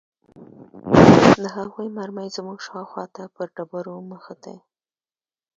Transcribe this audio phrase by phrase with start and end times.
[1.43, 4.55] د هغوې مرمۍ زموږ شاوخوا ته پر ډبرو مښتې.